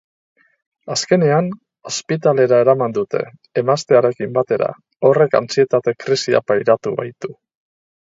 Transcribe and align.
Azkenean, 0.93 1.49
ospitalera 1.89 2.61
eraman 2.65 2.95
dute, 2.95 3.21
emaztearekin 3.63 4.31
batera, 4.39 4.71
horrek 5.11 5.37
antsietate-krisia 5.41 6.43
pairatu 6.53 6.95
baitu. 7.03 7.31